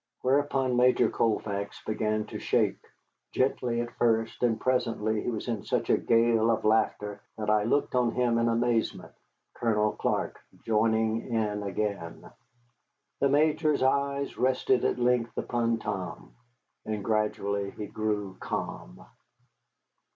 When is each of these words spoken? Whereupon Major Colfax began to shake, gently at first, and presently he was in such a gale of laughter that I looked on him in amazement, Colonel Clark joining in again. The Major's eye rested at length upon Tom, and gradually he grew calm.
Whereupon 0.23 0.75
Major 0.77 1.11
Colfax 1.11 1.79
began 1.85 2.25
to 2.25 2.39
shake, 2.39 2.83
gently 3.33 3.81
at 3.81 3.95
first, 3.97 4.41
and 4.41 4.59
presently 4.59 5.21
he 5.21 5.29
was 5.29 5.47
in 5.47 5.61
such 5.63 5.91
a 5.91 5.97
gale 5.99 6.49
of 6.49 6.65
laughter 6.65 7.21
that 7.37 7.51
I 7.51 7.65
looked 7.65 7.93
on 7.93 8.09
him 8.09 8.39
in 8.39 8.47
amazement, 8.49 9.11
Colonel 9.53 9.91
Clark 9.91 10.39
joining 10.65 11.27
in 11.31 11.61
again. 11.61 12.27
The 13.19 13.29
Major's 13.29 13.83
eye 13.83 14.25
rested 14.39 14.85
at 14.85 14.97
length 14.97 15.37
upon 15.37 15.77
Tom, 15.77 16.33
and 16.83 17.05
gradually 17.05 17.69
he 17.69 17.85
grew 17.85 18.37
calm. 18.39 19.05